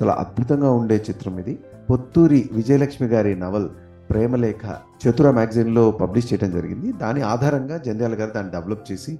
[0.01, 1.59] చాలా అద్భుతంగా ఉండే చిత్రం ఇది.
[1.89, 3.69] పొత్తూరి విజయలక్ష్మి గారి నవల్
[4.09, 4.65] ప్రేమలేఖ
[5.03, 6.91] చతుర మ్యాగజైన్లో పబ్లిష్ చేయడం జరిగింది.
[6.91, 9.19] దాని ఆధారంగా జంధ్యాల గారు దాన్ని డెవలప్ చేసి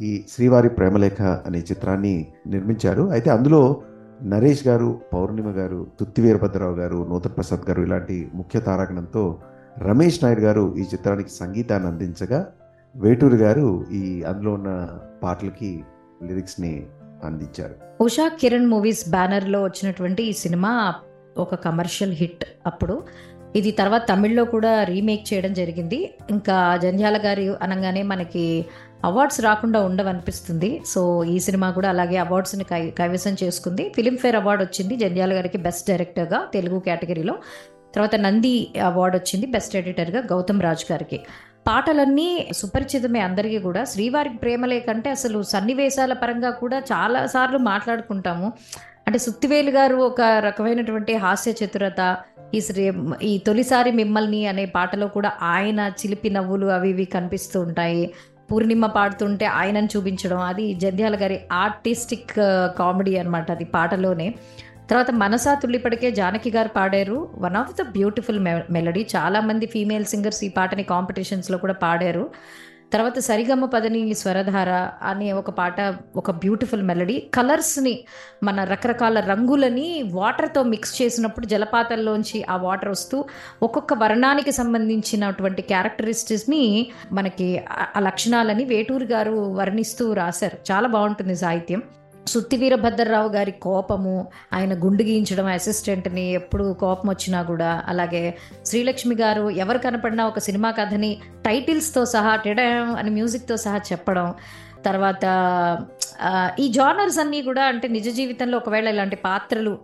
[0.00, 3.02] ఈ శ్రీవారి ప్రేమలేఖ అనే చిత్రాన్ని నిర్మించారు.
[3.10, 3.82] అయితే అందులో
[4.22, 9.38] నరేష్ గారు పౌర్ణిమ గారు తుత్తి వీరభద్రరావు గారు నూతన్ ప్రసాద్ గారు ఇలాంటి ముఖ్య తారాగణంతో
[9.78, 12.46] రమేష్ నాయుడు గారు ఈ చిత్రానికి సంగీతాన్ని అందించగా
[12.96, 15.84] వేటూరు గారు ఈ అందులో ఉన్న పాటలకి
[16.26, 16.86] లిరిక్స్ని
[17.24, 17.74] అందించారు.
[18.00, 20.94] ఉషా కిరణ్ మూవీస్ బ్యానర్లో వచ్చినటువంటి ఈ సినిమా
[21.38, 23.02] ఒక కమర్షియల్ హిట్ అప్పుడు.
[23.56, 26.14] ఇది తర్వాత తమిళ్ళో కూడా రీమేక్ చేయడం జరిగింది.
[26.30, 28.66] ఇంకా జంధ్యాల గారి అనగానే మనకి
[29.04, 30.82] అవార్డ్స్ రాకుండా ఉండవనిపిస్తుంది.
[30.86, 33.92] సో ఈ సినిమా కూడా అలాగే అవార్డ్స్ని కై కైవసం చేసుకుంది.
[33.96, 37.34] ఫిలింఫేర్ అవార్డు వచ్చింది జంధ్యాల గారికి బెస్ట్ డైరెక్టర్గా తెలుగు కేటగిరీలో.
[37.94, 41.20] తర్వాత నంది అవార్డు వచ్చింది బెస్ట్ ఎడిటర్గా గౌతమ్ రాజ్ గారికి.
[41.66, 43.84] పాటలన్నీ సుపరిచితమే అందరికీ కూడా.
[43.84, 48.52] శ్రీవారికి ప్రేమలే కంటే అసలు సన్నివేశాల పరంగా కూడా చాలా సార్లు మాట్లాడుకుంటాము.
[49.06, 52.16] అంటే సుత్తివేలు గారు ఒక రకమైనటువంటి హాస్య చతురత
[52.54, 58.14] ఈ శ్రీ ఈ తొలిసారి మిమ్మల్ని అనే పాటలో కూడా ఆయన చిలిపి నవ్వులు అవి ఇవి కనిపిస్తూ ఉంటాయి.
[58.52, 62.32] పూర్ణిమ పాడుతుంటే ఆయనను చూపించడం అది జంధ్యాల గారి ఆర్టిస్టిక్
[62.78, 64.34] కామెడీ అనమాట అది పాటలోనే.
[64.90, 67.30] తర్వాత మనసా తుల్లిపడికే జానకి గారు పాడారు.
[67.38, 68.38] One of the beautiful
[68.70, 72.30] melody చాలా మంది ఫీమేల్ సింగర్స్ ఈ పాటని కాంపిటీషన్స్లో కూడా పాడారు.
[72.92, 78.04] తర్వాత సరిగమ్మ పదని స్వరధార అనే ఒక పాట ఒక బ్యూటిఫుల్ మెలడీ కలర్స్ని
[78.42, 83.24] మన రకరకాల రంగులని వాటర్తో మిక్స్ చేసినప్పుడు జలపాతాల్లోంచి ఆ వాటర్ వస్తూ
[83.62, 87.64] ఒక్కొక్క వర్ణానికి సంబంధించినటువంటి క్యారెక్టరిస్టిక్స్ని మనకి
[87.96, 90.72] ఆ లక్షణాలని వేటూరు గారు వర్ణిస్తూ రాశారు.
[90.72, 91.82] చాలా బాగుంటుంది సాహిత్యం.
[92.26, 99.50] సుత్తి వీరభద్రరావు గారి కోపము ఆయన గుండు గీయించడం అసిస్టెంట్ని ఎప్పుడు కోపం వచ్చినా కూడా అలాగే శ్రీలక్ష్మి గారు
[99.50, 104.34] ఎవరు కనపడినా ఒక సినిమా కథని టైటిల్స్తో సహా టెడం అని మ్యూజిక్తో సహా చెప్పడం
[104.84, 105.24] తర్వాత
[106.60, 109.78] ఈ జానర్స్ అన్నీ కూడా అంటే నిజ జీవితంలో ఒకవేళ ఇలాంటి పాత్రలు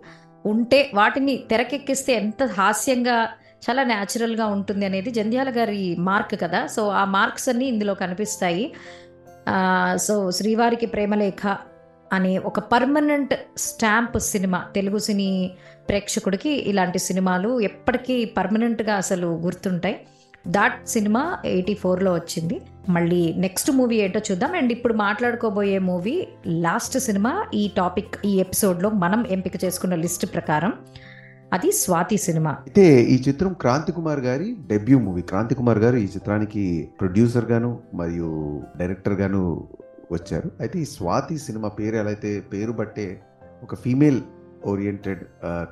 [0.45, 3.29] ఉంటే వాటిని తెరకెక్కిస్తే ఎంత హాస్యంగా
[3.69, 6.67] చాలా న్యాచురల్గా ఉంటుంది అనేది జంధ్యాల గారి మార్క్ కదా.
[6.67, 8.73] సో ఆ మార్క్స్ అన్నీ ఇందులో కనిపిస్తాయి.
[9.97, 11.57] సో శ్రీవారికి ప్రేమలేఖ
[12.11, 15.51] అనే ఒక పర్మనెంట్ స్టాంప్ సినిమా తెలుగు సినీ
[15.89, 19.99] ప్రేక్షకుడికి ఇలాంటి సినిమాలు ఎప్పటికీ పర్మనెంట్గా అసలు గుర్తుంటాయి.
[20.47, 22.61] దాట్ సినిమా ఎయిటీ ఫోర్లో వచ్చింది.
[22.89, 24.55] మళ్ళీ నెక్స్ట్ మూవీ ఏంటో చూద్దాం.
[24.55, 30.73] అండ్ ఇప్పుడు మాట్లాడుకోబోయే మూవీ లాస్ట్ సినిమా ఈ టాపిక్ ఈ ఎపిసోడ్లో మనం ఎంపిక చేసుకున్న లిస్ట్ ప్రకారం.
[31.53, 32.51] అది స్వాతి సినిమా.
[32.51, 35.21] అయితే ఈ చిత్రం క్రాంతి కుమార్ గారి డెబ్యూ మూవీ.
[35.21, 39.67] క్రాంతి కుమార్ గారు ఈ చిత్రానికి ప్రొడ్యూసర్ గాను మరియు డైరెక్టర్ గాను
[40.11, 40.51] వచ్చారు.
[40.59, 43.07] అయితే ఈ స్వాతి సినిమా పేరు ఎలా అయితే పేరు బట్టే
[43.63, 44.21] ఒక ఫీమేల్
[44.65, 45.21] ఓరియంటెడ్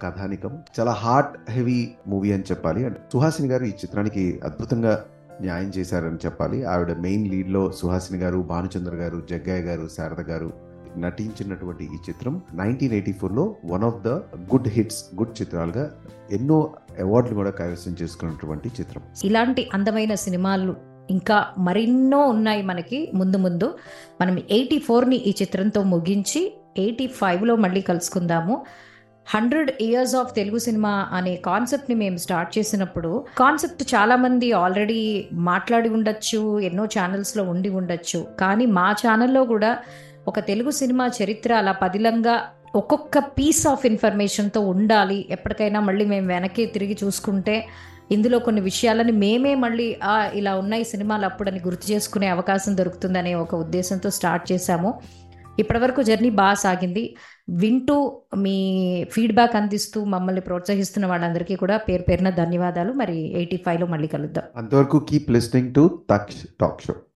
[0.04, 0.54] కథానికం.
[0.80, 2.86] చాలా హార్ట్ హెవీ మూవీ అని చెప్పాలి.
[2.86, 4.94] అండ్ సుహాసిని గారు ఈ చిత్రానికి అద్భుతంగా
[5.42, 6.58] న్యాయం చేశారని చెప్పాలి.
[6.64, 10.50] ఆవిడ మెయిన్ లీడ్లో సుహాసిని గారు భానుచంద్ర గారు జగ్గయ్య గారు శారద గారు
[10.98, 14.08] నటించినటువంటి ఈ చిత్రం నైన్టీన్ ఎయిటీ ఫోర్లో one of the
[14.54, 15.92] good hits good చిత్రాలుగా
[16.32, 16.58] ఎన్నో
[17.00, 19.02] అవార్డులు కూడా కైవసం చేసుకున్నటువంటి చిత్రం.
[19.24, 20.74] ఇలాంటి అందమైన సినిమాలు
[21.10, 23.74] ఇంకా మరెన్నో ఉన్నాయి మనకి ముందు ముందు.
[24.22, 28.66] మనం ఎయిటీ ఫోర్ని ఈ చిత్రంతో ముగించి ఎయిటీ ఫైవ్లో మళ్ళీ కలుసుకుందాము.
[29.28, 36.60] హండ్రెడ్ ఇయర్స్ ఆఫ్ తెలుగు సినిమా అనే కాన్సెప్ట్ని మేము స్టార్ట్ చేసినప్పుడు కాన్సెప్ట్ చాలామంది ఆల్రెడీ మాట్లాడి ఉండొచ్చు
[36.60, 38.28] ఎన్నో ఛానల్స్లో ఉండి ఉండొచ్చు.
[38.40, 39.78] కానీ మా ఛానల్లో కూడా
[40.28, 42.42] ఒక తెలుగు సినిమా చరిత్ర అలా పదిలంగా
[42.76, 45.28] ఒక్కొక్క పీస్ ఆఫ్ ఇన్ఫర్మేషన్తో ఉండాలి.
[45.30, 47.68] ఎప్పటికైనా మళ్ళీ మేము వెనక్కి తిరిగి చూసుకుంటే
[48.12, 49.98] ఇందులో కొన్ని విషయాలని మేమే మళ్ళీ
[50.34, 55.00] ఇలా ఉన్నాయి సినిమాలు అప్పుడని గుర్తు చేసుకునే అవకాశం దొరుకుతుందనే ఒక ఉద్దేశంతో స్టార్ట్ చేశాము.
[55.60, 57.16] ఇప్పటివరకు జర్నీ బాగా సాగింది.
[57.50, 62.94] వింటూ మీ ఫీడ్బ్యాక్ అందిస్తూ మమ్మల్ని ప్రోత్సహిస్తున్న వాళ్ళందరికీ కూడా పేరు పేరున ధన్యవాదాలు.
[62.94, 64.44] మరి ఎయిటీ ఫైవ్లో మళ్ళీ కలుద్దాం.
[64.56, 66.96] అంతవరకు keep listening to Taksh talk show.